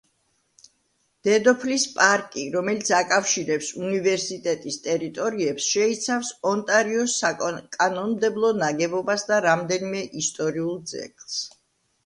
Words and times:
დედოფლის 1.25 1.83
პარკი, 1.97 2.45
რომელიც 2.53 2.87
აკავშირებს 2.99 3.67
უნივერსიტეტის 3.81 4.77
ტერიტორიებს, 4.85 5.67
შეიცავს 5.75 6.31
ონტარიოს 6.53 7.17
საკანონმდებლო 7.25 8.51
ნაგებობას 8.63 9.27
და 9.33 9.39
რამდენიმე 9.47 10.01
ისტორიულ 10.23 10.81
ძეგლს. 10.95 11.39